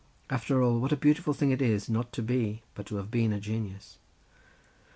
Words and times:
After 0.31 0.63
all, 0.63 0.79
what 0.79 0.91
a 0.91 0.95
beautiful 0.95 1.31
thing 1.31 1.51
it 1.51 1.61
is, 1.61 1.87
not 1.87 2.11
to 2.13 2.23
be, 2.23 2.63
but 2.73 2.87
to 2.87 2.95
have 2.95 3.11
been 3.11 3.31
a 3.31 3.39
genius. 3.39 3.99